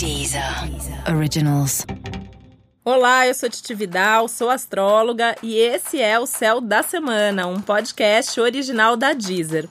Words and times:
Deezer 0.00 0.42
Originals. 1.14 1.84
Olá, 2.82 3.26
eu 3.26 3.34
sou 3.34 3.50
Titi 3.50 3.74
Vidal, 3.74 4.28
sou 4.28 4.48
astróloga 4.48 5.36
e 5.42 5.54
esse 5.54 6.00
é 6.00 6.18
o 6.18 6.24
Céu 6.24 6.58
da 6.58 6.82
Semana, 6.82 7.46
um 7.46 7.60
podcast 7.60 8.40
original 8.40 8.96
da 8.96 9.12
Deezer. 9.12 9.68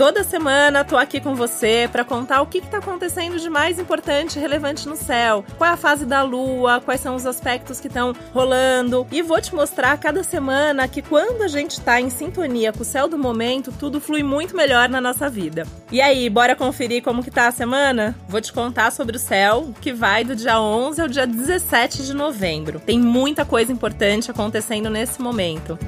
Toda 0.00 0.24
semana 0.24 0.82
tô 0.82 0.96
aqui 0.96 1.20
com 1.20 1.34
você 1.34 1.86
para 1.92 2.06
contar 2.06 2.40
o 2.40 2.46
que 2.46 2.56
está 2.56 2.78
acontecendo 2.78 3.38
de 3.38 3.50
mais 3.50 3.78
importante 3.78 4.38
e 4.38 4.40
relevante 4.40 4.88
no 4.88 4.96
céu. 4.96 5.44
Qual 5.58 5.68
é 5.68 5.74
a 5.74 5.76
fase 5.76 6.06
da 6.06 6.22
lua, 6.22 6.80
quais 6.80 7.02
são 7.02 7.14
os 7.14 7.26
aspectos 7.26 7.78
que 7.78 7.86
estão 7.86 8.14
rolando. 8.32 9.06
E 9.12 9.20
vou 9.20 9.38
te 9.42 9.54
mostrar 9.54 9.98
cada 9.98 10.22
semana 10.22 10.88
que 10.88 11.02
quando 11.02 11.42
a 11.42 11.48
gente 11.48 11.72
está 11.72 12.00
em 12.00 12.08
sintonia 12.08 12.72
com 12.72 12.80
o 12.80 12.84
céu 12.84 13.08
do 13.08 13.18
momento, 13.18 13.74
tudo 13.78 14.00
flui 14.00 14.22
muito 14.22 14.56
melhor 14.56 14.88
na 14.88 15.02
nossa 15.02 15.28
vida. 15.28 15.66
E 15.92 16.00
aí, 16.00 16.30
bora 16.30 16.56
conferir 16.56 17.02
como 17.02 17.22
que 17.22 17.30
tá 17.30 17.48
a 17.48 17.52
semana? 17.52 18.16
Vou 18.26 18.40
te 18.40 18.54
contar 18.54 18.92
sobre 18.92 19.16
o 19.16 19.20
céu, 19.20 19.74
que 19.82 19.92
vai 19.92 20.24
do 20.24 20.34
dia 20.34 20.58
11 20.58 21.02
ao 21.02 21.08
dia 21.08 21.26
17 21.26 22.06
de 22.06 22.14
novembro. 22.14 22.80
Tem 22.80 22.98
muita 22.98 23.44
coisa 23.44 23.70
importante 23.70 24.30
acontecendo 24.30 24.88
nesse 24.88 25.20
momento. 25.20 25.78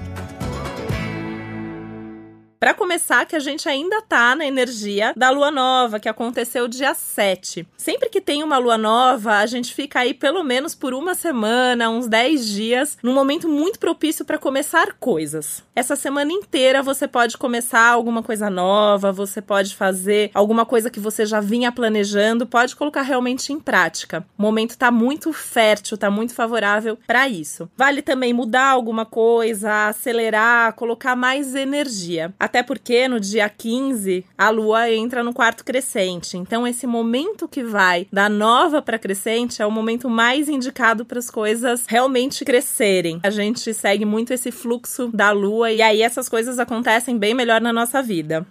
Para 2.63 2.75
começar, 2.75 3.27
que 3.27 3.35
a 3.35 3.41
gente 3.41 3.69
ainda 3.69 4.01
tá 4.03 4.37
na 4.37 4.47
energia 4.47 5.13
da 5.17 5.31
lua 5.31 5.51
nova, 5.51 5.99
que 5.99 6.09
aconteceu 6.09 6.69
dia 6.69 6.95
7. 6.95 7.67
Sempre 7.77 8.09
que 8.09 8.21
tem 8.21 8.45
uma 8.45 8.57
lua 8.57 8.79
nova, 8.79 9.39
a 9.39 9.47
gente 9.47 9.75
fica 9.75 9.99
aí 9.99 10.15
pelo 10.15 10.45
menos 10.45 10.73
por 10.73 10.95
uma 10.95 11.13
semana, 11.17 11.91
uns 11.91 12.07
10 12.07 12.47
dias, 12.47 12.99
num 13.03 13.13
momento 13.13 13.49
muito 13.49 13.81
propício 13.81 14.25
para 14.25 14.39
começar 14.39 14.93
coisas. 14.93 15.65
Essa 15.75 15.97
semana 15.97 16.31
inteira 16.31 16.85
você 16.85 17.09
pode 17.09 17.37
começar 17.37 17.89
alguma 17.89 18.23
coisa 18.23 18.49
nova, 18.49 19.11
você 19.11 19.43
pode 19.43 19.75
fazer 19.75 20.31
alguma 20.33 20.65
coisa 20.65 20.89
que 20.89 21.01
você 21.01 21.27
já 21.27 21.41
vinha 21.41 21.73
planejando, 21.73 22.47
pode 22.47 22.77
colocar 22.77 23.03
realmente 23.03 23.53
em 23.53 23.59
prática. 23.59 24.25
O 24.39 24.43
momento 24.43 24.79
tá 24.79 24.89
muito 24.89 25.33
fértil, 25.33 25.99
tá 25.99 26.09
muito 26.09 26.33
favorável 26.33 26.97
para 27.09 27.29
isso. 27.29 27.69
Vale 27.77 28.03
também 28.03 28.33
mudar 28.33 28.69
alguma 28.69 29.05
coisa, 29.05 29.89
acelerar, 29.89 30.75
colocar 30.75 31.17
mais 31.17 31.57
energia. 31.57 32.33
Até 32.53 32.63
porque 32.63 33.09
no 33.09 33.19
dia 33.19 33.49
15 33.49 34.27
a 34.37 34.51
lua 34.51 34.91
entra 34.91 35.25
no 35.25 35.33
quarto 35.33 35.65
crescente. 35.65 36.37
Então, 36.37 36.67
esse 36.67 36.87
momento 36.87 37.49
que 37.49 37.65
vai 37.65 38.07
da 38.13 38.29
nova 38.29 38.83
para 38.83 38.99
crescente 38.99 39.63
é 39.63 39.67
o 39.67 39.71
momento 39.71 40.11
mais 40.11 40.51
indicado 40.51 41.03
para 41.03 41.19
as 41.19 41.31
coisas 41.31 41.87
realmente 41.89 42.45
crescerem. 42.45 43.21
A 43.23 43.31
gente 43.31 43.73
segue 43.73 44.05
muito 44.05 44.35
esse 44.35 44.51
fluxo 44.51 45.09
da 45.09 45.31
lua 45.31 45.73
e 45.73 45.81
aí 45.81 46.03
essas 46.03 46.29
coisas 46.29 46.59
acontecem 46.59 47.17
bem 47.17 47.33
melhor 47.33 47.59
na 47.59 47.73
nossa 47.73 48.03
vida. 48.03 48.47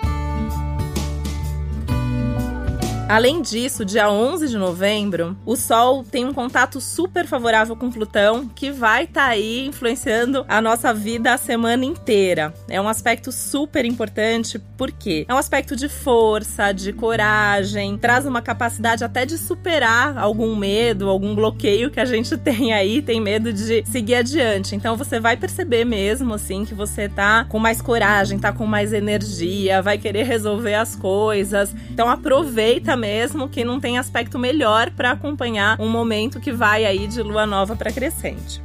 Além 3.11 3.41
disso, 3.41 3.83
dia 3.83 4.09
11 4.09 4.47
de 4.47 4.57
novembro, 4.57 5.35
o 5.45 5.57
Sol 5.57 6.01
tem 6.01 6.23
um 6.23 6.33
contato 6.33 6.79
super 6.79 7.27
favorável 7.27 7.75
com 7.75 7.91
Plutão 7.91 8.47
que 8.47 8.71
vai 8.71 9.03
estar 9.03 9.25
tá 9.25 9.27
aí 9.27 9.67
influenciando 9.67 10.45
a 10.47 10.61
nossa 10.61 10.93
vida 10.93 11.33
a 11.33 11.37
semana 11.37 11.83
inteira. 11.83 12.53
É 12.69 12.79
um 12.79 12.87
aspecto 12.87 13.29
super 13.29 13.83
importante 13.83 14.57
porque 14.77 15.25
é 15.27 15.33
um 15.33 15.37
aspecto 15.37 15.75
de 15.75 15.89
força, 15.89 16.71
de 16.71 16.93
coragem, 16.93 17.97
traz 17.97 18.25
uma 18.25 18.41
capacidade 18.41 19.03
até 19.03 19.25
de 19.25 19.37
superar 19.37 20.17
algum 20.17 20.55
medo, 20.55 21.09
algum 21.09 21.35
bloqueio 21.35 21.91
que 21.91 21.99
a 21.99 22.05
gente 22.05 22.37
tem 22.39 22.71
aí, 22.71 23.01
tem 23.01 23.19
medo 23.19 23.51
de 23.51 23.83
seguir 23.87 24.15
adiante. 24.15 24.73
Então 24.73 24.95
você 24.95 25.19
vai 25.19 25.35
perceber 25.35 25.83
mesmo 25.83 26.35
assim 26.35 26.63
que 26.63 26.73
você 26.73 27.09
tá 27.09 27.43
com 27.49 27.59
mais 27.59 27.81
coragem, 27.81 28.39
tá 28.39 28.53
com 28.53 28.65
mais 28.65 28.93
energia, 28.93 29.81
vai 29.81 29.97
querer 29.97 30.23
resolver 30.23 30.75
as 30.75 30.95
coisas. 30.95 31.75
Então 31.89 32.09
aproveita 32.09 33.00
mesmo 33.01 33.49
que 33.49 33.65
não 33.65 33.79
tem 33.79 33.97
aspecto 33.97 34.37
melhor 34.37 34.91
para 34.91 35.11
acompanhar 35.11 35.81
um 35.81 35.89
momento 35.89 36.39
que 36.39 36.51
vai 36.51 36.85
aí 36.85 37.07
de 37.07 37.23
lua 37.23 37.47
nova 37.47 37.75
para 37.75 37.91
crescente. 37.91 38.61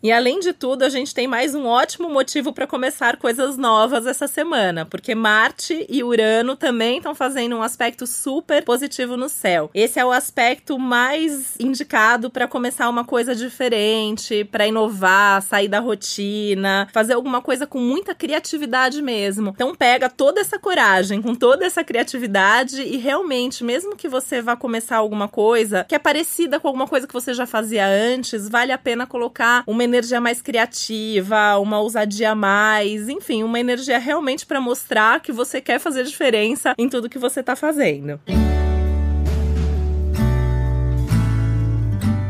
E 0.00 0.12
além 0.12 0.38
de 0.38 0.52
tudo, 0.52 0.84
a 0.84 0.88
gente 0.88 1.12
tem 1.12 1.26
mais 1.26 1.56
um 1.56 1.66
ótimo 1.66 2.08
motivo 2.08 2.52
para 2.52 2.68
começar 2.68 3.16
coisas 3.16 3.56
novas 3.56 4.06
essa 4.06 4.28
semana, 4.28 4.86
porque 4.86 5.12
Marte 5.12 5.84
e 5.88 6.04
Urano 6.04 6.54
também 6.54 6.98
estão 6.98 7.16
fazendo 7.16 7.56
um 7.56 7.62
aspecto 7.64 8.06
super 8.06 8.64
positivo 8.64 9.16
no 9.16 9.28
céu. 9.28 9.68
Esse 9.74 9.98
é 9.98 10.04
o 10.04 10.12
aspecto 10.12 10.78
mais 10.78 11.56
indicado 11.58 12.30
para 12.30 12.46
começar 12.46 12.88
uma 12.88 13.04
coisa 13.04 13.34
diferente, 13.34 14.44
para 14.44 14.68
inovar, 14.68 15.42
sair 15.42 15.66
da 15.66 15.80
rotina, 15.80 16.86
fazer 16.92 17.14
alguma 17.14 17.42
coisa 17.42 17.66
com 17.66 17.80
muita 17.80 18.14
criatividade 18.14 19.02
mesmo. 19.02 19.50
Então 19.50 19.74
pega 19.74 20.08
toda 20.08 20.40
essa 20.40 20.60
coragem, 20.60 21.20
com 21.20 21.34
toda 21.34 21.66
essa 21.66 21.82
criatividade 21.82 22.82
e 22.82 22.98
realmente, 22.98 23.64
mesmo 23.64 23.96
que 23.96 24.08
você 24.08 24.40
vá 24.40 24.54
começar 24.54 24.98
alguma 24.98 25.26
coisa 25.26 25.84
que 25.88 25.94
é 25.96 25.98
parecida 25.98 26.60
com 26.60 26.68
alguma 26.68 26.86
coisa 26.86 27.08
que 27.08 27.14
você 27.14 27.34
já 27.34 27.46
fazia 27.46 27.84
antes, 27.84 28.48
vale 28.48 28.70
a 28.70 28.78
pena 28.78 29.04
colocar 29.04 29.64
uma 29.66 29.87
energia 29.88 30.20
mais 30.20 30.40
criativa, 30.40 31.58
uma 31.58 31.80
ousadia 31.80 32.34
mais, 32.34 33.08
enfim, 33.08 33.42
uma 33.42 33.58
energia 33.58 33.98
realmente 33.98 34.46
para 34.46 34.60
mostrar 34.60 35.20
que 35.20 35.32
você 35.32 35.60
quer 35.60 35.78
fazer 35.80 36.04
diferença 36.04 36.74
em 36.78 36.88
tudo 36.88 37.08
que 37.08 37.18
você 37.18 37.40
está 37.40 37.56
fazendo. 37.56 38.20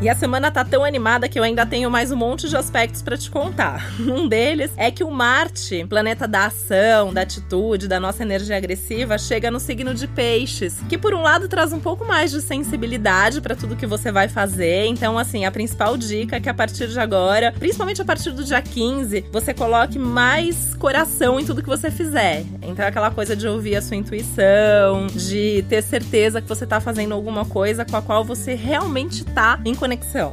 E 0.01 0.09
a 0.09 0.15
semana 0.15 0.49
tá 0.49 0.65
tão 0.65 0.85
animada 0.85 1.29
que 1.29 1.37
eu 1.37 1.43
ainda 1.43 1.67
tenho 1.67 1.91
mais 1.91 2.13
um 2.13 2.17
monte 2.17 2.49
de 2.49 2.57
aspectos 2.57 3.03
para 3.03 3.19
te 3.19 3.29
contar. 3.29 3.85
Um 3.99 4.29
deles 4.29 4.71
é 4.77 4.93
que 4.93 5.03
o 5.03 5.11
Marte, 5.11 5.85
planeta 5.89 6.27
da 6.29 6.47
ação, 6.47 7.13
da 7.13 7.23
atitude, 7.23 7.89
da 7.89 7.99
nossa 7.99 8.23
energia 8.23 8.57
agressiva, 8.57 9.19
chega 9.19 9.51
no 9.51 9.59
signo 9.59 9.93
de 9.93 10.07
Peixes, 10.07 10.77
que 10.89 10.97
por 10.97 11.13
um 11.15 11.21
lado 11.21 11.49
traz 11.49 11.73
um 11.73 11.81
pouco 11.81 12.05
mais 12.05 12.31
de 12.31 12.41
sensibilidade 12.41 13.41
para 13.41 13.57
tudo 13.57 13.75
que 13.75 13.87
você 13.87 14.13
vai 14.13 14.29
fazer. 14.29 14.87
Então, 14.87 15.19
assim, 15.19 15.45
a 15.45 15.51
principal 15.51 15.97
dica 15.97 16.37
é 16.37 16.41
que 16.41 16.49
a 16.49 16.55
partir 16.55 16.87
de 16.87 16.99
agora, 16.99 17.53
principalmente 17.59 18.01
a 18.01 18.05
partir 18.05 18.31
do 18.31 18.45
dia 18.45 18.63
15, 18.63 19.27
você 19.33 19.53
coloque 19.53 19.99
mais 19.99 20.75
coração 20.77 21.41
em 21.41 21.45
tudo 21.45 21.61
que 21.63 21.69
você 21.69 21.91
fizer. 21.91 22.45
Então, 22.63 22.85
é 22.85 22.89
aquela 22.89 23.11
coisa 23.11 23.35
de 23.35 23.49
ouvir 23.49 23.75
a 23.75 23.83
sua 23.83 23.97
intuição, 23.97 25.09
de 25.09 25.65
ter 25.69 25.83
certeza 25.83 26.41
que 26.41 26.49
você 26.49 26.67
tá 26.67 26.81
fazendo 26.81 27.15
alguma 27.15 27.45
coisa 27.45 27.85
com 27.85 27.97
a 27.97 28.03
qual 28.03 28.25
você 28.25 28.55
realmente 28.55 29.25
tá 29.25 29.59
em 29.65 29.75
conexão. 29.75 29.88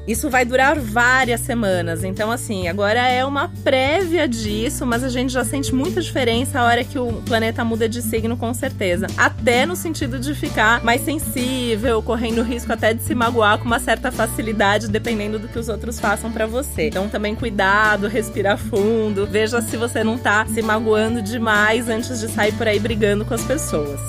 Isso 0.07 0.29
vai 0.29 0.45
durar 0.45 0.79
várias 0.79 1.41
semanas, 1.41 2.03
então 2.03 2.31
assim, 2.31 2.67
agora 2.67 3.07
é 3.07 3.23
uma 3.25 3.51
prévia 3.63 4.27
disso, 4.27 4.85
mas 4.85 5.03
a 5.03 5.09
gente 5.09 5.31
já 5.31 5.43
sente 5.43 5.73
muita 5.73 6.01
diferença 6.01 6.59
a 6.59 6.63
hora 6.63 6.83
que 6.83 6.97
o 6.97 7.21
planeta 7.23 7.63
muda 7.63 7.87
de 7.87 8.01
signo 8.01 8.37
com 8.37 8.53
certeza. 8.53 9.07
Até 9.17 9.65
no 9.65 9.75
sentido 9.75 10.19
de 10.19 10.33
ficar 10.33 10.83
mais 10.83 11.01
sensível, 11.01 12.01
correndo 12.01 12.41
risco 12.41 12.71
até 12.71 12.93
de 12.93 13.01
se 13.01 13.15
magoar 13.15 13.57
com 13.57 13.65
uma 13.65 13.79
certa 13.79 14.11
facilidade, 14.11 14.87
dependendo 14.87 15.39
do 15.39 15.47
que 15.47 15.59
os 15.59 15.69
outros 15.69 15.99
façam 15.99 16.31
para 16.31 16.45
você. 16.45 16.87
Então 16.87 17.09
também 17.09 17.35
cuidado, 17.35 18.07
respira 18.07 18.57
fundo, 18.57 19.25
veja 19.25 19.61
se 19.61 19.77
você 19.77 20.03
não 20.03 20.17
tá 20.17 20.45
se 20.45 20.61
magoando 20.61 21.21
demais 21.21 21.89
antes 21.89 22.19
de 22.19 22.27
sair 22.27 22.53
por 22.53 22.67
aí 22.67 22.79
brigando 22.79 23.25
com 23.25 23.33
as 23.33 23.43
pessoas. 23.43 23.99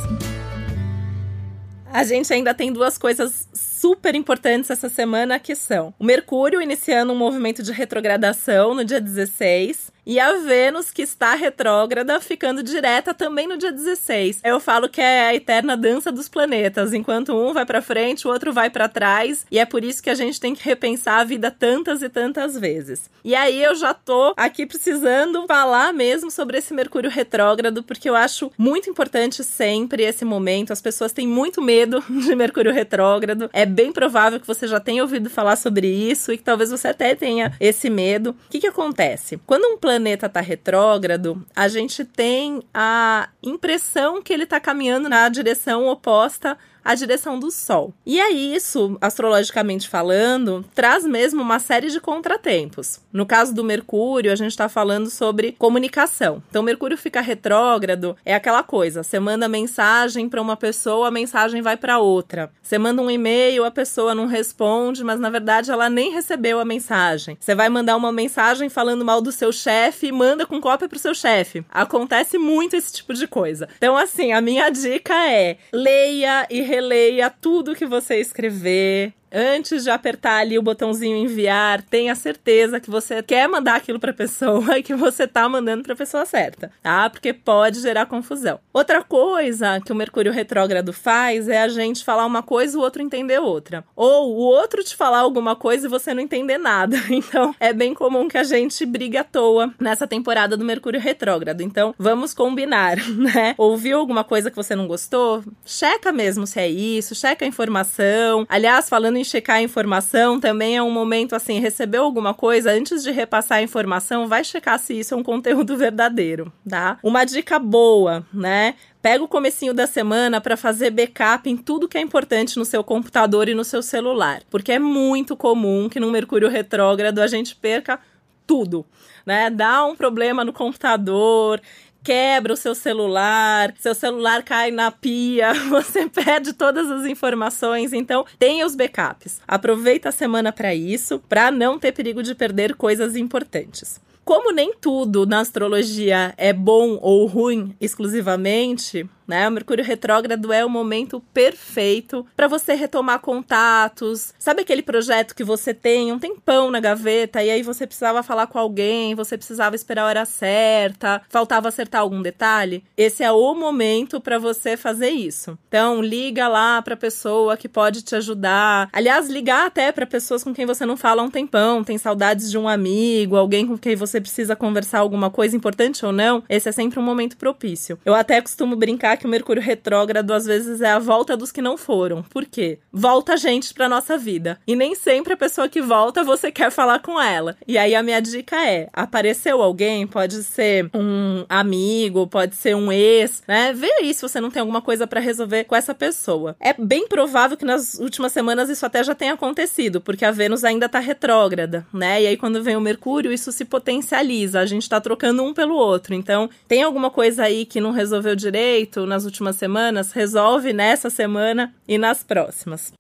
A 1.93 2.05
gente 2.05 2.31
ainda 2.31 2.53
tem 2.53 2.71
duas 2.71 2.99
coisas 2.99 3.49
super 3.87 4.17
importantes 4.17 4.69
essa 4.69 4.89
semana 4.89 5.39
que 5.39 5.55
são 5.55 5.95
o 5.97 6.05
Mercúrio 6.05 6.61
iniciando 6.61 7.13
um 7.13 7.17
movimento 7.17 7.63
de 7.63 7.71
retrogradação 7.71 8.75
no 8.75 8.85
dia 8.85 9.01
16 9.01 9.86
e 10.07 10.21
a 10.21 10.37
Vênus, 10.37 10.93
que 10.93 11.03
está 11.03 11.35
retrógrada, 11.35 12.21
ficando 12.21 12.63
direta 12.63 13.13
também 13.13 13.49
no 13.49 13.59
dia 13.59 13.73
16. 13.73 14.41
Eu 14.45 14.61
falo 14.61 14.89
que 14.89 15.01
é 15.01 15.27
a 15.27 15.35
eterna 15.35 15.77
dança 15.77 16.13
dos 16.13 16.29
planetas, 16.29 16.93
enquanto 16.93 17.35
um 17.35 17.53
vai 17.53 17.67
para 17.67 17.83
frente, 17.83 18.27
o 18.27 18.31
outro 18.31 18.53
vai 18.53 18.71
para 18.71 18.89
trás, 18.89 19.45
e 19.51 19.59
é 19.59 19.65
por 19.65 19.83
isso 19.83 20.01
que 20.01 20.09
a 20.09 20.15
gente 20.15 20.41
tem 20.41 20.55
que 20.55 20.65
repensar 20.65 21.19
a 21.19 21.25
vida 21.25 21.51
tantas 21.51 22.03
e 22.03 22.09
tantas 22.09 22.57
vezes. 22.57 23.11
E 23.25 23.35
aí 23.35 23.61
eu 23.61 23.75
já 23.75 23.93
tô 23.93 24.33
aqui 24.37 24.65
precisando 24.65 25.45
falar 25.49 25.93
mesmo 25.93 26.31
sobre 26.31 26.59
esse 26.59 26.73
Mercúrio 26.73 27.11
retrógrado, 27.11 27.83
porque 27.83 28.09
eu 28.09 28.15
acho 28.15 28.53
muito 28.57 28.89
importante 28.89 29.43
sempre 29.43 30.05
esse 30.05 30.25
momento. 30.25 30.73
As 30.73 30.81
pessoas 30.81 31.13
têm 31.13 31.27
muito 31.27 31.61
medo 31.61 32.01
de 32.09 32.33
Mercúrio 32.37 32.73
retrógrado. 32.73 33.51
É 33.53 33.67
bem 33.67 33.91
provável 33.91 34.39
que 34.39 34.47
você 34.47 34.69
já 34.69 34.79
tenha 34.79 35.03
ouvido 35.03 35.29
falar 35.29 35.57
sobre 35.57 35.89
isso 35.89 36.33
e 36.33 36.39
que 36.39 36.45
talvez 36.45 36.71
você 36.71 36.87
até 36.87 37.17
tenha 37.17 37.53
esse 37.59 37.91
medo. 37.91 38.31
O 38.31 38.51
que 38.51 38.61
que 38.61 38.69
acontece? 38.69 39.41
Quando 39.45 39.65
um 39.65 39.77
planeta 39.77 39.96
planeta 39.97 40.27
está 40.27 40.43
retrógrado, 40.43 41.43
a 41.55 41.69
gente 41.69 42.05
tem 42.05 42.63
a 42.75 43.31
impressão 43.43 44.23
que 44.23 44.31
ele 44.31 44.45
está 44.45 44.61
caminhando 44.61 45.09
na 45.09 45.27
direção 45.31 45.87
oposta 45.87 46.59
a 46.87 46.95
direção 46.95 47.39
do 47.39 47.51
Sol. 47.51 47.93
E 48.05 48.21
aí, 48.21 48.55
isso, 48.55 48.97
astrologicamente 49.01 49.89
falando, 49.89 50.65
traz 50.75 51.05
mesmo 51.05 51.43
uma 51.43 51.59
série 51.59 51.91
de 51.91 52.01
contratempos. 52.01 53.01
No 53.13 53.27
caso 53.27 53.55
do 53.55 53.63
Mercúrio, 53.65 54.33
a 54.33 54.37
gente 54.37 54.51
está 54.51 54.69
falando 54.69 55.11
sobre 55.11 55.53
comunicação. 55.53 56.43
Então, 56.49 56.63
Mercúrio 56.63 56.99
fica 56.99 57.21
retrógrado, 57.21 58.17
é 58.25 58.35
aquela 58.35 58.63
coisa: 58.63 59.03
você 59.03 59.21
manda 59.21 59.49
mensagem 59.49 60.29
para 60.29 60.43
uma 60.43 60.57
pessoa, 60.57 61.09
a 61.09 61.11
mensagem 61.11 61.63
vai 61.63 61.77
para 61.77 61.99
outra. 61.99 62.51
Você 62.63 62.79
manda 62.79 63.01
um 63.01 63.11
e-mail, 63.11 63.65
a 63.65 63.71
pessoa 63.71 64.15
não 64.15 64.27
responde, 64.27 65.05
mas 65.05 65.21
na 65.21 65.31
verdade 65.31 65.71
ela 65.71 65.89
nem 65.89 66.11
recebeu 66.11 66.59
a 66.59 66.65
mensagem. 66.65 67.37
Você 67.39 67.55
vai 67.55 67.69
mandar 67.69 67.97
uma 67.97 68.11
mensagem 68.11 68.69
falando 68.69 69.05
mal 69.05 69.21
do 69.21 69.31
seu 69.31 69.53
chefe 69.53 70.13
manda 70.17 70.47
com 70.47 70.61
cópia 70.61 70.89
pro 70.89 70.99
seu 70.99 71.15
chefe. 71.15 71.65
Acontece 71.71 72.39
muito 72.39 72.75
esse 72.75 72.93
tipo 72.93 73.13
de 73.15 73.29
coisa. 73.29 73.69
Então, 73.77 73.97
assim, 73.97 74.33
a 74.33 74.41
minha 74.41 74.71
dica 74.71 75.15
é: 75.29 75.59
leia 75.73 76.47
e 76.51 76.61
releia 76.77 77.31
tudo 77.31 77.75
que 77.75 77.87
você 77.87 78.17
escrever 78.21 79.13
antes 79.33 79.85
de 79.85 79.91
apertar 79.91 80.39
ali 80.39 80.59
o 80.59 80.63
botãozinho 80.63 81.17
enviar, 81.17 81.83
tenha 81.83 82.15
certeza 82.15 82.81
que 82.81 82.91
você 82.91 83.23
quer 83.23 83.49
mandar 83.49 83.77
aquilo 83.77 83.99
para 83.99 84.11
a 84.11 84.15
pessoa 84.15 84.77
e 84.79 84.83
que 84.83 84.95
você 84.95 85.27
tá 85.27 85.49
mandando 85.49 85.83
para 85.83 85.93
a 85.93 85.97
pessoa 85.97 86.25
certa, 86.25 86.71
tá? 86.83 87.09
Porque 87.11 87.33
pode 87.33 87.81
gerar 87.81 88.07
confusão. 88.07 88.59
Outra 88.73 89.03
coisa 89.03 89.81
que 89.81 89.93
o 89.93 89.97
Mercúrio 89.97 90.33
retrógrado 90.33 90.93
faz 90.93 91.49
é 91.49 91.63
a 91.63 91.69
gente 91.69 92.05
falar 92.05 92.27
uma 92.27 92.43
coisa 92.43 92.77
e 92.77 92.79
o 92.79 92.83
outro 92.83 93.03
entender 93.03 93.39
outra, 93.39 93.85
ou 93.95 94.35
o 94.35 94.39
outro 94.39 94.83
te 94.83 94.97
falar 94.97 95.21
alguma 95.21 95.57
coisa 95.57 95.87
e 95.87 95.91
você 95.91 96.15
não 96.15 96.23
entender 96.23 96.59
nada. 96.59 96.97
Então, 97.17 97.55
é 97.59 97.73
bem 97.73 97.95
comum 97.95 98.29
que 98.29 98.37
a 98.37 98.45
gente 98.45 98.85
brigue 98.85 99.17
à 99.17 99.25
toa 99.25 99.73
nessa 99.81 100.07
temporada 100.07 100.57
do 100.57 100.65
Mercúrio 100.65 101.01
retrógrado. 101.01 101.63
Então, 101.63 101.95
vamos 101.99 102.35
combinar, 102.35 102.97
né? 103.09 103.55
Ouviu 103.57 103.99
alguma 103.99 104.23
coisa 104.23 104.51
que 104.51 104.57
você 104.57 104.77
não 104.77 104.87
gostou? 104.87 105.43
Checa 105.65 106.13
mesmo 106.13 106.47
se 106.47 106.61
é 106.61 106.69
isso, 106.69 107.15
checa 107.15 107.45
a 107.45 107.49
informação. 107.49 108.47
Aliás, 108.49 108.89
falando 108.89 109.16
em 109.17 109.25
checar 109.25 109.57
a 109.57 109.63
informação 109.63 110.39
também 110.39 110.77
é 110.77 110.83
um 110.83 110.91
momento 110.91 111.35
assim, 111.35 111.59
recebeu 111.59 112.05
alguma 112.05 112.35
coisa, 112.35 112.73
antes 112.73 113.03
de 113.03 113.11
repassar 113.11 113.59
a 113.59 113.63
informação, 113.63 114.29
vai 114.29 114.45
checar 114.45 114.79
se 114.79 114.99
isso 114.99 115.15
é 115.15 115.17
um 115.17 115.23
conteúdo 115.23 115.77
verdadeiro, 115.79 116.53
tá? 116.69 116.99
Uma 117.03 117.25
dica 117.25 117.59
boa, 117.59 118.27
né? 118.33 118.75
Pega 119.01 119.23
o 119.23 119.29
comecinho 119.29 119.73
da 119.73 119.87
semana 119.87 120.41
para 120.41 120.57
fazer 120.57 120.91
backup 120.91 121.49
em 121.49 121.57
tudo 121.57 121.89
que 121.89 121.97
é 121.97 122.01
importante 122.01 122.59
no 122.59 122.65
seu 122.65 122.83
computador 122.83 123.49
e 123.49 123.55
no 123.55 123.65
seu 123.65 123.83
celular, 123.83 124.43
porque 124.51 124.73
é 124.73 124.79
muito 124.79 125.37
comum 125.37 125.89
que 125.89 126.01
no 126.01 126.11
Mercúrio 126.11 126.49
retrógrado 126.49 127.21
a 127.21 127.27
gente 127.27 127.55
perca 127.55 128.01
tudo, 128.47 128.87
né? 129.25 129.51
Dá 129.51 129.85
um 129.85 129.97
problema 129.97 130.45
no 130.45 130.53
computador, 130.53 131.61
quebra 132.07 132.53
o 132.53 132.57
seu 132.57 132.73
celular, 132.73 133.75
seu 133.81 133.93
celular 133.93 134.45
cai 134.45 134.71
na 134.71 134.93
pia, 134.93 135.53
você 135.69 136.09
perde 136.09 136.53
todas 136.53 136.89
as 136.89 137.05
informações. 137.05 137.93
Então, 137.93 138.25
tenha 138.39 138.65
os 138.65 138.77
backups. 138.77 139.41
Aproveita 139.47 140.11
a 140.11 140.13
semana 140.13 140.53
para 140.53 140.73
isso, 140.73 141.19
para 141.29 141.51
não 141.51 141.81
ter 141.81 141.91
perigo 141.91 142.23
de 142.23 142.33
perder 142.33 142.77
coisas 142.77 143.17
importantes. 143.17 144.01
Como 144.25 144.53
nem 144.53 144.73
tudo 144.75 145.27
na 145.27 145.41
astrologia 145.41 146.33
é 146.37 146.53
bom 146.53 146.97
ou 147.03 147.27
ruim 147.27 147.75
exclusivamente, 147.81 149.09
né? 149.27 149.49
O 149.49 149.53
Mercúrio 149.53 149.85
retrógrado 149.85 150.53
é 150.53 150.65
o 150.65 150.71
momento 150.71 151.21
perfeito 151.33 152.27
para 152.37 152.49
você 152.49 152.75
retomar 152.75 153.21
contatos. 153.21 154.33
Sabe 154.39 154.63
aquele 154.63 154.83
projeto 154.83 155.35
que 155.35 155.45
você 155.45 155.75
tem 155.75 156.13
um 156.13 156.19
tempão 156.19 156.71
na 156.71 156.81
gaveta 156.81 157.43
e 157.43 157.51
aí 157.51 157.63
você 157.63 157.87
precisava 157.87 158.23
falar 158.23 158.47
com 158.47 158.59
alguém, 158.59 159.15
você 159.15 159.37
precisava 159.37 159.77
esperar 159.77 160.03
a 160.03 160.07
hora 160.07 160.25
certa, 160.25 161.23
faltava 161.29 161.69
acertar 161.69 162.01
algum 162.01 162.23
detalhe? 162.23 162.85
Esse 162.97 163.23
é 163.23 163.33
o 163.33 163.55
momento 163.55 164.21
para 164.21 164.39
você 164.39 164.77
fazer 164.77 165.11
isso. 165.11 165.59
Então, 165.69 166.03
liga 166.03 166.49
lá 166.49 166.81
para 166.83 166.97
pessoa 166.97 167.57
que 167.57 167.69
pode 167.69 168.03
te 168.03 168.15
ajudar. 168.15 168.89
Aliás, 168.93 169.29
ligar 169.29 169.67
até 169.67 169.91
para 169.93 170.07
pessoas 170.07 170.45
com 170.45 170.55
quem 170.55 170.67
você 170.67 170.87
não 170.87 170.97
fala 170.97 171.23
há 171.23 171.25
um 171.25 171.31
tempão, 171.31 171.83
tem 171.83 171.99
saudades 171.99 172.51
de 172.51 172.59
um 172.59 172.69
amigo, 172.69 173.37
alguém 173.37 173.67
com 173.67 173.77
quem 173.77 173.97
você 173.97 174.21
precisa 174.21 174.55
conversar 174.55 175.01
alguma 175.01 175.31
coisa 175.31 175.57
importante 175.57 176.05
ou 176.05 176.13
não. 176.13 176.43
Esse 176.49 176.69
é 176.69 176.73
sempre 176.73 176.99
um 176.99 177.03
momento 177.03 177.37
propício. 177.37 177.99
Eu 178.05 178.15
até 178.15 178.41
costumo 178.41 178.77
brincar 178.77 179.16
que 179.17 179.27
o 179.27 179.29
Mercúrio 179.29 179.63
retrógrado 179.63 180.33
às 180.33 180.45
vezes 180.45 180.81
é 180.81 180.91
a 180.91 180.99
volta 180.99 181.37
dos 181.37 181.53
que 181.53 181.63
não 181.63 181.77
foram. 181.77 182.23
Por 182.23 182.45
quê? 182.45 182.79
Volta 182.93 183.37
gente 183.37 183.73
pra 183.73 183.89
nossa 183.89 184.17
vida. 184.17 184.59
E 184.67 184.77
nem 184.77 184.95
sempre 184.95 185.33
a 185.33 185.37
pessoa 185.37 185.69
que 185.69 185.81
volta 185.81 186.25
você 186.25 186.51
quer 186.51 186.71
falar 186.71 187.01
com 187.01 187.21
ela. 187.21 187.57
E 187.67 187.79
aí 187.79 187.95
a 187.95 188.03
minha 188.03 188.21
dica 188.21 188.57
é: 188.67 188.89
apareceu 188.93 189.63
alguém, 189.63 190.07
pode 190.07 190.43
ser 190.43 190.91
um 190.95 191.45
amigo, 191.49 192.27
pode 192.27 192.57
ser 192.57 192.75
um 192.75 192.93
ex, 192.93 193.43
né? 193.47 193.73
Vê 193.73 193.91
aí 194.01 194.13
se 194.13 194.23
você 194.23 194.41
não 194.41 194.51
tem 194.51 194.61
alguma 194.61 194.83
coisa 194.83 195.07
para 195.07 195.21
resolver 195.21 195.65
com 195.65 195.77
essa 195.77 195.95
pessoa. 195.95 196.57
É 196.61 196.75
bem 196.75 197.09
provável 197.09 197.57
que 197.57 197.65
nas 197.65 197.95
últimas 197.95 198.33
semanas 198.33 198.69
isso 198.69 198.85
até 198.85 199.03
já 199.03 199.15
tenha 199.15 199.35
acontecido, 199.35 200.01
porque 200.01 200.25
a 200.25 200.31
Vênus 200.31 200.65
ainda 200.65 200.89
tá 200.89 200.99
retrógrada, 200.99 201.87
né? 201.93 202.23
E 202.23 202.27
aí 202.27 202.37
quando 202.37 202.63
vem 202.63 202.77
o 202.77 202.81
Mercúrio, 202.81 203.33
isso 203.33 203.53
se 203.53 203.65
potencializa. 203.65 204.61
A 204.61 204.67
gente 204.67 204.89
tá 204.89 205.01
trocando 205.01 205.43
um 205.43 205.55
pelo 205.55 205.75
outro. 205.75 206.15
Então, 206.15 206.51
tem 206.69 206.83
alguma 206.83 207.11
coisa 207.11 207.45
aí 207.45 207.65
que 207.65 207.81
não 207.81 207.91
resolveu 207.93 208.35
direito, 208.35 209.06
nas 209.07 209.25
últimas 209.25 209.57
semanas, 209.57 210.13
resolve 210.13 210.73
nessa 210.73 211.09
semana 211.09 211.75
e 211.87 211.97
nas 211.99 212.23
próximas. 212.23 212.93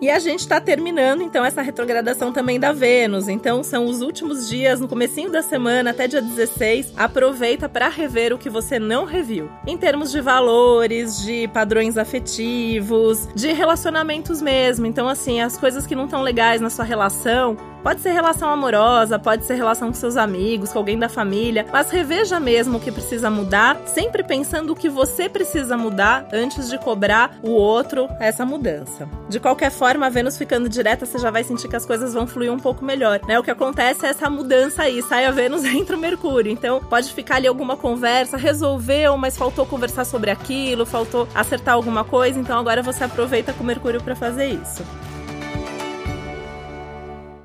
E 0.00 0.08
a 0.10 0.18
gente 0.20 0.40
está 0.40 0.60
terminando 0.60 1.22
então 1.22 1.44
essa 1.44 1.60
retrogradação 1.60 2.32
também 2.32 2.60
da 2.60 2.72
Vênus. 2.72 3.26
Então 3.26 3.64
são 3.64 3.86
os 3.86 4.00
últimos 4.00 4.48
dias 4.48 4.80
no 4.80 4.86
comecinho 4.86 5.30
da 5.30 5.42
semana 5.42 5.90
até 5.90 6.06
dia 6.06 6.22
16. 6.22 6.92
Aproveita 6.96 7.68
para 7.68 7.88
rever 7.88 8.32
o 8.32 8.38
que 8.38 8.48
você 8.48 8.78
não 8.78 9.04
reviu. 9.04 9.50
Em 9.66 9.76
termos 9.76 10.12
de 10.12 10.20
valores, 10.20 11.22
de 11.24 11.48
padrões 11.48 11.98
afetivos, 11.98 13.28
de 13.34 13.52
relacionamentos 13.52 14.40
mesmo. 14.40 14.86
Então 14.86 15.08
assim, 15.08 15.40
as 15.40 15.56
coisas 15.56 15.84
que 15.84 15.96
não 15.96 16.04
estão 16.04 16.22
legais 16.22 16.60
na 16.60 16.70
sua 16.70 16.84
relação, 16.84 17.56
Pode 17.82 18.00
ser 18.00 18.10
relação 18.10 18.50
amorosa, 18.50 19.18
pode 19.18 19.44
ser 19.44 19.54
relação 19.54 19.88
com 19.88 19.94
seus 19.94 20.16
amigos, 20.16 20.72
com 20.72 20.78
alguém 20.78 20.98
da 20.98 21.08
família, 21.08 21.64
mas 21.72 21.90
reveja 21.90 22.40
mesmo 22.40 22.76
o 22.78 22.80
que 22.80 22.90
precisa 22.90 23.30
mudar, 23.30 23.80
sempre 23.86 24.24
pensando 24.24 24.72
o 24.72 24.76
que 24.76 24.88
você 24.88 25.28
precisa 25.28 25.76
mudar 25.76 26.28
antes 26.32 26.68
de 26.68 26.76
cobrar 26.76 27.38
o 27.40 27.50
outro 27.50 28.08
essa 28.18 28.44
mudança. 28.44 29.08
De 29.28 29.38
qualquer 29.38 29.70
forma, 29.70 29.87
a 29.88 30.08
Vênus 30.08 30.36
ficando 30.36 30.68
direta, 30.68 31.06
você 31.06 31.18
já 31.18 31.30
vai 31.30 31.42
sentir 31.42 31.68
que 31.68 31.76
as 31.76 31.86
coisas 31.86 32.12
vão 32.12 32.26
fluir 32.26 32.52
um 32.52 32.58
pouco 32.58 32.84
melhor, 32.84 33.20
né? 33.26 33.38
O 33.38 33.42
que 33.42 33.50
acontece 33.50 34.04
é 34.04 34.10
essa 34.10 34.28
mudança 34.28 34.82
aí, 34.82 35.02
sai 35.02 35.24
a 35.24 35.30
Vênus, 35.30 35.64
entra 35.66 35.96
o 35.96 36.00
Mercúrio. 36.00 36.52
Então, 36.52 36.80
pode 36.80 37.12
ficar 37.12 37.36
ali 37.36 37.46
alguma 37.46 37.76
conversa, 37.76 38.36
resolveu, 38.36 39.16
mas 39.16 39.36
faltou 39.36 39.64
conversar 39.64 40.04
sobre 40.04 40.30
aquilo, 40.30 40.84
faltou 40.84 41.26
acertar 41.34 41.74
alguma 41.74 42.04
coisa, 42.04 42.38
então 42.38 42.58
agora 42.58 42.82
você 42.82 43.04
aproveita 43.04 43.52
com 43.52 43.62
o 43.62 43.66
Mercúrio 43.66 44.02
para 44.02 44.14
fazer 44.14 44.48
isso. 44.48 44.84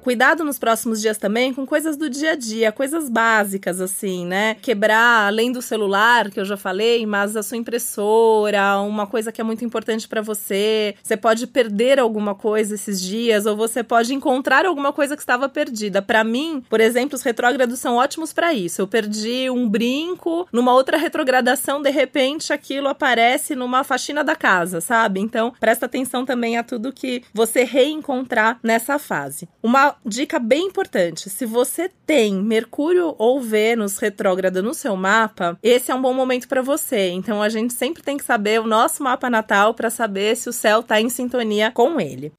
Cuidado 0.03 0.44
nos 0.44 0.59
próximos 0.59 1.00
dias 1.00 1.17
também 1.17 1.53
com 1.53 1.65
coisas 1.65 1.95
do 1.95 2.09
dia 2.09 2.33
a 2.33 2.35
dia, 2.35 2.73
coisas 2.73 3.07
básicas, 3.07 3.79
assim, 3.79 4.25
né? 4.25 4.57
Quebrar, 4.61 5.27
além 5.27 5.50
do 5.50 5.61
celular, 5.61 6.29
que 6.29 6.38
eu 6.38 6.44
já 6.44 6.57
falei, 6.57 7.05
mas 7.05 7.38
a 7.38 7.41
sua 7.41 7.55
impressora, 7.55 8.81
uma 8.81 9.07
coisa 9.07 9.31
que 9.31 9.39
é 9.39 9.44
muito 9.45 9.63
importante 9.63 10.05
para 10.05 10.21
você. 10.21 10.94
Você 11.01 11.15
pode 11.15 11.47
perder 11.47 12.00
alguma 12.00 12.35
coisa 12.35 12.75
esses 12.75 13.00
dias, 13.01 13.45
ou 13.45 13.55
você 13.55 13.81
pode 13.81 14.13
encontrar 14.13 14.65
alguma 14.65 14.91
coisa 14.91 15.15
que 15.15 15.21
estava 15.21 15.47
perdida. 15.47 16.01
Para 16.01 16.21
mim, 16.21 16.61
por 16.69 16.81
exemplo, 16.81 17.15
os 17.15 17.23
retrógrados 17.23 17.79
são 17.79 17.95
ótimos 17.95 18.33
para 18.33 18.53
isso. 18.53 18.81
Eu 18.81 18.88
perdi 18.89 19.50
um 19.50 19.69
brinco, 19.69 20.45
numa 20.51 20.73
outra 20.73 20.97
retrogradação, 20.97 21.81
de 21.81 21.89
repente 21.89 22.51
aquilo 22.51 22.89
aparece 22.89 23.55
numa 23.55 23.86
faxina 23.86 24.22
da 24.22 24.36
casa, 24.36 24.81
sabe? 24.81 25.22
Então, 25.22 25.53
presta 25.62 25.86
atenção 25.86 26.25
também 26.25 26.57
a 26.57 26.63
tudo 26.63 26.91
que 26.91 27.24
você 27.33 27.63
reencontrar 27.63 28.60
nessa 28.62 29.00
fase. 29.00 29.48
Uma 29.63 29.92
dica 30.05 30.39
bem 30.39 30.67
importante: 30.67 31.29
se 31.29 31.45
você 31.45 31.89
tem 32.05 32.35
Mercúrio 32.35 33.15
ou 33.17 33.41
Vênus 33.41 33.97
retrógrada 33.97 34.62
no 34.62 34.73
seu 34.73 34.95
mapa, 34.95 35.57
esse 35.62 35.91
é 35.91 35.95
um 35.95 36.01
bom 36.01 36.13
momento 36.13 36.47
para 36.47 36.62
você. 36.62 37.09
Então 37.09 37.41
a 37.41 37.50
gente 37.50 37.73
sempre 37.73 38.03
tem 38.03 38.17
que 38.17 38.23
saber 38.23 38.59
o 38.59 38.67
nosso 38.67 39.03
mapa 39.03 39.29
natal 39.29 39.73
para 39.73 39.89
saber 39.89 40.35
se 40.35 40.50
o 40.50 40.53
céu 40.53 40.79
está 40.79 41.00
em 41.00 41.09
sintonia 41.09 41.71
com 41.71 42.00
ele. 42.00 42.33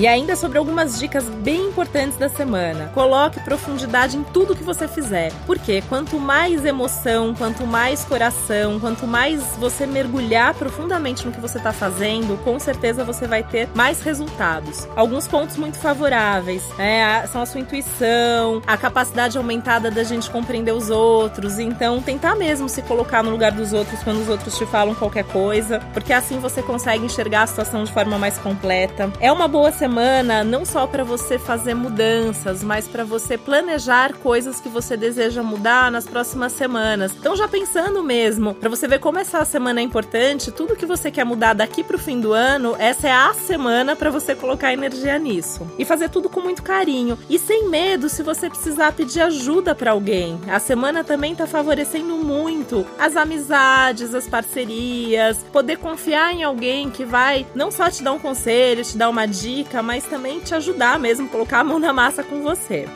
E 0.00 0.06
ainda 0.06 0.34
sobre 0.34 0.56
algumas 0.56 0.98
dicas 0.98 1.24
bem 1.28 1.66
importantes 1.66 2.16
da 2.16 2.30
semana. 2.30 2.90
Coloque 2.94 3.38
profundidade 3.40 4.16
em 4.16 4.24
tudo 4.24 4.56
que 4.56 4.64
você 4.64 4.88
fizer. 4.88 5.30
Porque 5.44 5.82
quanto 5.90 6.18
mais 6.18 6.64
emoção, 6.64 7.34
quanto 7.34 7.66
mais 7.66 8.02
coração, 8.02 8.80
quanto 8.80 9.06
mais 9.06 9.42
você 9.58 9.86
mergulhar 9.86 10.54
profundamente 10.54 11.26
no 11.26 11.32
que 11.32 11.38
você 11.38 11.58
está 11.58 11.70
fazendo, 11.70 12.42
com 12.42 12.58
certeza 12.58 13.04
você 13.04 13.26
vai 13.26 13.42
ter 13.42 13.68
mais 13.74 14.00
resultados. 14.00 14.88
Alguns 14.96 15.28
pontos 15.28 15.58
muito 15.58 15.76
favoráveis 15.76 16.66
né, 16.78 17.26
são 17.26 17.42
a 17.42 17.44
sua 17.44 17.60
intuição, 17.60 18.62
a 18.66 18.78
capacidade 18.78 19.36
aumentada 19.36 19.90
da 19.90 20.02
gente 20.02 20.30
compreender 20.30 20.72
os 20.72 20.88
outros. 20.88 21.58
Então, 21.58 22.00
tentar 22.00 22.36
mesmo 22.36 22.70
se 22.70 22.80
colocar 22.80 23.22
no 23.22 23.30
lugar 23.30 23.52
dos 23.52 23.74
outros 23.74 24.02
quando 24.02 24.22
os 24.22 24.30
outros 24.30 24.56
te 24.56 24.64
falam 24.64 24.94
qualquer 24.94 25.24
coisa, 25.24 25.78
porque 25.92 26.14
assim 26.14 26.38
você 26.38 26.62
consegue 26.62 27.04
enxergar 27.04 27.42
a 27.42 27.46
situação 27.46 27.84
de 27.84 27.92
forma 27.92 28.16
mais 28.16 28.38
completa. 28.38 29.12
É 29.20 29.30
uma 29.30 29.46
boa 29.46 29.70
semana 29.70 29.89
semana 29.90 30.44
não 30.44 30.64
só 30.64 30.86
para 30.86 31.02
você 31.02 31.36
fazer 31.36 31.74
mudanças, 31.74 32.62
mas 32.62 32.86
para 32.86 33.02
você 33.02 33.36
planejar 33.36 34.14
coisas 34.14 34.60
que 34.60 34.68
você 34.68 34.96
deseja 34.96 35.42
mudar 35.42 35.90
nas 35.90 36.06
próximas 36.06 36.52
semanas. 36.52 37.12
Então 37.18 37.34
já 37.34 37.48
pensando 37.48 38.00
mesmo, 38.00 38.54
para 38.54 38.68
você 38.68 38.86
ver 38.86 39.00
como 39.00 39.18
essa 39.18 39.44
semana 39.44 39.80
é 39.80 39.82
importante, 39.82 40.52
tudo 40.52 40.76
que 40.76 40.86
você 40.86 41.10
quer 41.10 41.24
mudar 41.24 41.54
daqui 41.54 41.82
pro 41.82 41.98
fim 41.98 42.20
do 42.20 42.32
ano, 42.32 42.76
essa 42.78 43.08
é 43.08 43.12
a 43.12 43.34
semana 43.34 43.96
para 43.96 44.10
você 44.10 44.32
colocar 44.32 44.72
energia 44.72 45.18
nisso. 45.18 45.68
E 45.76 45.84
fazer 45.84 46.08
tudo 46.08 46.28
com 46.28 46.40
muito 46.40 46.62
carinho 46.62 47.18
e 47.28 47.36
sem 47.36 47.68
medo 47.68 48.08
se 48.08 48.22
você 48.22 48.48
precisar 48.48 48.92
pedir 48.92 49.22
ajuda 49.22 49.74
para 49.74 49.90
alguém. 49.90 50.38
A 50.46 50.60
semana 50.60 51.02
também 51.02 51.34
tá 51.34 51.48
favorecendo 51.48 52.16
muito 52.16 52.86
as 52.96 53.16
amizades, 53.16 54.14
as 54.14 54.28
parcerias, 54.28 55.38
poder 55.52 55.78
confiar 55.78 56.32
em 56.32 56.44
alguém 56.44 56.90
que 56.90 57.04
vai 57.04 57.44
não 57.56 57.72
só 57.72 57.90
te 57.90 58.04
dar 58.04 58.12
um 58.12 58.20
conselho, 58.20 58.84
te 58.84 58.96
dar 58.96 59.08
uma 59.08 59.26
dica, 59.26 59.79
mas 59.82 60.04
também 60.04 60.40
te 60.40 60.54
ajudar 60.54 60.98
mesmo, 60.98 61.28
colocar 61.28 61.60
a 61.60 61.64
mão 61.64 61.78
na 61.78 61.92
massa 61.92 62.22
com 62.22 62.42
você. 62.42 62.86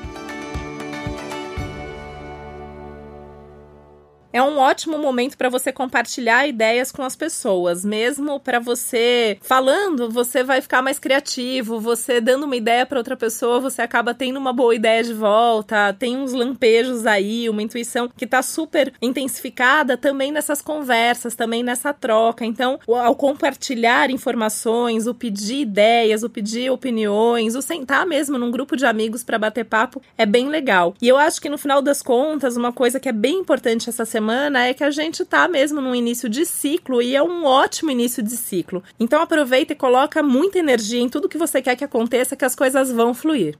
É 4.34 4.42
um 4.42 4.58
ótimo 4.58 4.98
momento 4.98 5.38
para 5.38 5.48
você 5.48 5.70
compartilhar 5.70 6.44
ideias 6.44 6.90
com 6.90 7.02
as 7.04 7.14
pessoas, 7.14 7.84
mesmo 7.84 8.40
para 8.40 8.58
você 8.58 9.38
falando, 9.40 10.10
você 10.10 10.42
vai 10.42 10.60
ficar 10.60 10.82
mais 10.82 10.98
criativo, 10.98 11.78
você 11.78 12.20
dando 12.20 12.42
uma 12.42 12.56
ideia 12.56 12.84
para 12.84 12.98
outra 12.98 13.16
pessoa, 13.16 13.60
você 13.60 13.80
acaba 13.80 14.12
tendo 14.12 14.36
uma 14.36 14.52
boa 14.52 14.74
ideia 14.74 15.04
de 15.04 15.14
volta, 15.14 15.92
tem 15.92 16.16
uns 16.16 16.32
lampejos 16.32 17.06
aí, 17.06 17.48
uma 17.48 17.62
intuição 17.62 18.10
que 18.16 18.26
tá 18.26 18.42
super 18.42 18.92
intensificada 19.00 19.96
também 19.96 20.32
nessas 20.32 20.60
conversas, 20.60 21.36
também 21.36 21.62
nessa 21.62 21.92
troca. 21.92 22.44
Então, 22.44 22.80
ao 22.88 23.14
compartilhar 23.14 24.10
informações, 24.10 25.06
o 25.06 25.14
pedir 25.14 25.60
ideias, 25.60 26.24
o 26.24 26.28
pedir 26.28 26.72
opiniões, 26.72 27.54
o 27.54 27.62
sentar 27.62 28.04
mesmo 28.04 28.36
num 28.36 28.50
grupo 28.50 28.76
de 28.76 28.84
amigos 28.84 29.22
para 29.22 29.38
bater 29.38 29.64
papo 29.64 30.02
é 30.18 30.26
bem 30.26 30.48
legal. 30.48 30.92
E 31.00 31.06
eu 31.06 31.16
acho 31.16 31.40
que 31.40 31.48
no 31.48 31.56
final 31.56 31.80
das 31.80 32.02
contas, 32.02 32.56
uma 32.56 32.72
coisa 32.72 32.98
que 32.98 33.08
é 33.08 33.12
bem 33.12 33.38
importante 33.38 33.88
essa 33.88 34.04
semana 34.04 34.23
semana 34.24 34.66
é 34.66 34.72
que 34.72 34.82
a 34.82 34.90
gente 34.90 35.22
tá 35.22 35.46
mesmo 35.46 35.82
no 35.82 35.94
início 35.94 36.30
de 36.30 36.46
ciclo 36.46 37.02
e 37.02 37.14
é 37.14 37.22
um 37.22 37.44
ótimo 37.44 37.90
início 37.90 38.22
de 38.22 38.34
ciclo. 38.34 38.82
Então 38.98 39.20
aproveita 39.20 39.74
e 39.74 39.76
coloca 39.76 40.22
muita 40.22 40.58
energia 40.58 40.98
em 41.00 41.10
tudo 41.10 41.28
que 41.28 41.36
você 41.36 41.60
quer 41.60 41.76
que 41.76 41.84
aconteça, 41.84 42.34
que 42.34 42.44
as 42.44 42.54
coisas 42.54 42.90
vão 42.90 43.12
fluir. 43.12 43.58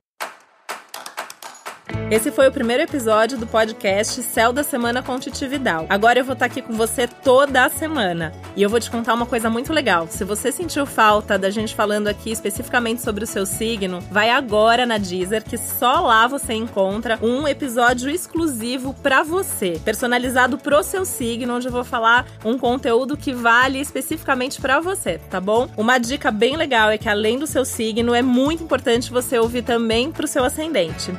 Esse 2.10 2.30
foi 2.30 2.46
o 2.46 2.52
primeiro 2.52 2.82
episódio 2.82 3.38
do 3.38 3.46
podcast 3.46 4.22
Céu 4.22 4.52
da 4.52 4.62
Semana 4.62 5.02
com 5.02 5.18
Titi 5.18 5.48
Vidal. 5.48 5.86
Agora 5.88 6.18
eu 6.18 6.24
vou 6.24 6.34
estar 6.34 6.44
aqui 6.44 6.60
com 6.60 6.74
você 6.74 7.08
toda 7.08 7.64
a 7.64 7.70
semana. 7.70 8.30
E 8.54 8.62
eu 8.62 8.68
vou 8.68 8.78
te 8.78 8.90
contar 8.90 9.14
uma 9.14 9.24
coisa 9.24 9.48
muito 9.48 9.72
legal. 9.72 10.06
Se 10.08 10.22
você 10.22 10.52
sentiu 10.52 10.84
falta 10.84 11.38
da 11.38 11.48
gente 11.48 11.74
falando 11.74 12.06
aqui 12.06 12.30
especificamente 12.30 13.00
sobre 13.00 13.24
o 13.24 13.26
seu 13.26 13.46
signo, 13.46 14.00
vai 14.10 14.28
agora 14.28 14.84
na 14.84 14.98
Deezer, 14.98 15.42
que 15.42 15.56
só 15.56 16.00
lá 16.00 16.26
você 16.26 16.52
encontra 16.52 17.18
um 17.22 17.48
episódio 17.48 18.10
exclusivo 18.10 18.94
para 19.02 19.22
você, 19.22 19.80
personalizado 19.82 20.58
pro 20.58 20.82
seu 20.82 21.06
signo, 21.06 21.56
onde 21.56 21.68
eu 21.68 21.72
vou 21.72 21.84
falar 21.84 22.26
um 22.44 22.58
conteúdo 22.58 23.16
que 23.16 23.32
vale 23.32 23.80
especificamente 23.80 24.60
para 24.60 24.78
você, 24.78 25.18
tá 25.30 25.40
bom? 25.40 25.68
Uma 25.74 25.96
dica 25.96 26.30
bem 26.30 26.54
legal 26.54 26.90
é 26.90 26.98
que 26.98 27.08
além 27.08 27.38
do 27.38 27.46
seu 27.46 27.64
signo, 27.64 28.14
é 28.14 28.22
muito 28.22 28.62
importante 28.62 29.10
você 29.10 29.38
ouvir 29.38 29.62
também 29.62 30.12
pro 30.12 30.28
seu 30.28 30.44
ascendente. 30.44 31.10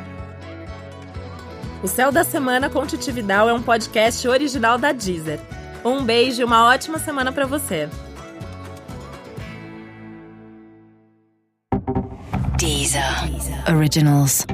O 1.86 1.88
Céu 1.88 2.12
da 2.12 2.24
Semana 2.24 2.68
com 2.68 2.84
Titi 2.84 3.12
Vidal 3.12 3.48
é 3.48 3.54
um 3.54 3.62
podcast 3.62 4.28
original 4.28 4.76
da 4.76 4.92
Deezer. 4.92 5.40
Um 5.86 6.04
beijo 6.04 6.42
e 6.42 6.44
uma 6.44 6.66
ótima 6.66 6.98
semana 6.98 7.32
para 7.32 7.46
você. 7.46 7.88
Deezer. 12.58 13.30
Deezer. 13.30 13.76
Originals. 13.78 14.48